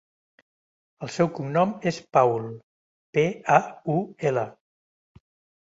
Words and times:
El 1.07 1.11
seu 1.15 1.29
cognom 1.39 1.75
és 1.93 1.99
Paul: 2.19 2.49
pe, 3.19 3.27
a, 3.59 3.59
u, 3.97 3.99
ela. 4.31 4.49